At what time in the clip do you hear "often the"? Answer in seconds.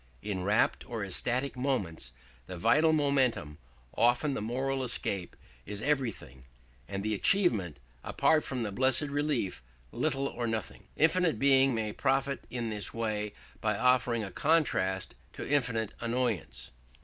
3.95-4.41